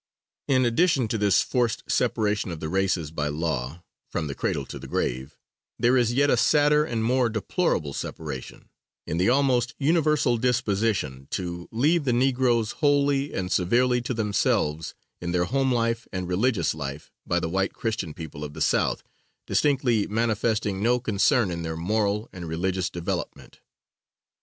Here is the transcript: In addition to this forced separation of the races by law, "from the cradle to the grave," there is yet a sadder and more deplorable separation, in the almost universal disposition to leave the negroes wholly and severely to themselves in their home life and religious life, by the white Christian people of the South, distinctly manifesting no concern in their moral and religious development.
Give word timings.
In 0.47 0.65
addition 0.65 1.07
to 1.09 1.17
this 1.19 1.43
forced 1.43 1.83
separation 1.87 2.49
of 2.49 2.59
the 2.59 2.69
races 2.69 3.11
by 3.11 3.27
law, 3.27 3.83
"from 4.09 4.25
the 4.25 4.33
cradle 4.33 4.65
to 4.65 4.79
the 4.79 4.87
grave," 4.87 5.37
there 5.77 5.95
is 5.95 6.11
yet 6.11 6.27
a 6.31 6.37
sadder 6.37 6.83
and 6.83 7.03
more 7.03 7.29
deplorable 7.29 7.93
separation, 7.93 8.69
in 9.05 9.17
the 9.19 9.29
almost 9.29 9.75
universal 9.77 10.37
disposition 10.37 11.27
to 11.29 11.69
leave 11.71 12.05
the 12.05 12.13
negroes 12.13 12.71
wholly 12.81 13.31
and 13.31 13.51
severely 13.51 14.01
to 14.01 14.15
themselves 14.15 14.95
in 15.21 15.33
their 15.33 15.45
home 15.45 15.71
life 15.71 16.07
and 16.11 16.27
religious 16.27 16.73
life, 16.73 17.11
by 17.27 17.39
the 17.39 17.47
white 17.47 17.73
Christian 17.75 18.15
people 18.15 18.43
of 18.43 18.55
the 18.55 18.59
South, 18.61 19.03
distinctly 19.45 20.07
manifesting 20.07 20.81
no 20.81 20.99
concern 20.99 21.51
in 21.51 21.61
their 21.61 21.77
moral 21.77 22.27
and 22.33 22.47
religious 22.47 22.89
development. 22.89 23.59